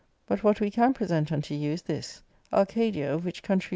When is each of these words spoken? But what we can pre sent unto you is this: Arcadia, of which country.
But 0.25 0.43
what 0.43 0.59
we 0.59 0.71
can 0.71 0.95
pre 0.95 1.05
sent 1.05 1.31
unto 1.31 1.53
you 1.53 1.73
is 1.73 1.83
this: 1.83 2.23
Arcadia, 2.51 3.13
of 3.13 3.23
which 3.23 3.43
country. 3.43 3.69